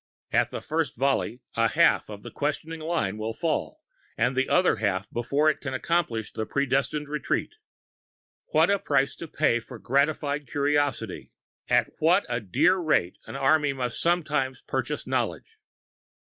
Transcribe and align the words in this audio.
At 0.31 0.49
the 0.49 0.63
first 0.63 0.95
volley 0.97 1.41
a 1.55 1.67
half 1.67 2.09
of 2.09 2.23
the 2.23 2.31
questioning 2.31 2.79
line 2.79 3.19
will 3.19 3.35
fall, 3.35 3.83
the 4.17 4.49
other 4.49 4.77
half 4.77 5.07
before 5.11 5.47
it 5.47 5.61
can 5.61 5.75
accomplish 5.75 6.31
the 6.31 6.47
predestined 6.47 7.07
retreat. 7.07 7.53
What 8.47 8.71
a 8.71 8.79
price 8.79 9.15
to 9.17 9.27
pay 9.27 9.59
for 9.59 9.77
gratified 9.77 10.47
curiosity! 10.49 11.33
At 11.67 11.91
what 11.99 12.25
a 12.27 12.39
dear 12.41 12.79
rate 12.79 13.19
an 13.27 13.35
army 13.35 13.73
must 13.73 14.01
sometimes 14.01 14.61
purchase 14.63 15.05
knowledge! 15.05 15.59